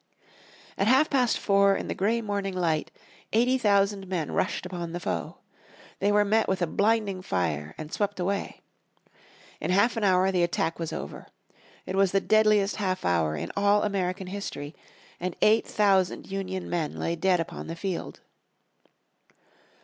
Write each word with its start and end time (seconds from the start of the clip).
At 0.79 0.87
half 0.87 1.11
past 1.11 1.37
four 1.37 1.75
in 1.75 1.87
the 1.87 1.93
grey 1.93 2.21
morning 2.21 2.55
light 2.55 2.89
eighty 3.33 3.59
thousand 3.59 4.07
men 4.07 4.31
rushed 4.31 4.65
upon 4.65 4.93
the 4.93 4.99
foe. 4.99 5.37
They 5.99 6.11
were 6.11 6.25
met 6.25 6.47
with 6.47 6.59
a 6.63 6.65
blinding 6.65 7.21
fire 7.21 7.75
and 7.77 7.93
swept 7.93 8.19
away. 8.19 8.61
In 9.59 9.69
half 9.69 9.95
an 9.97 10.03
hour 10.03 10.31
the 10.31 10.41
attack 10.41 10.79
was 10.79 10.91
over. 10.91 11.27
It 11.85 11.95
was 11.95 12.13
the 12.13 12.19
deadliest 12.19 12.77
half 12.77 13.05
hour 13.05 13.35
in 13.35 13.51
all 13.55 13.83
American 13.83 14.25
history, 14.25 14.73
and 15.19 15.35
eight 15.39 15.67
thousand 15.67 16.31
Union 16.31 16.67
men 16.67 16.97
lay 16.97 17.15
dead 17.15 17.39
upon 17.39 17.67
the 17.67 17.75
field. 17.75 18.21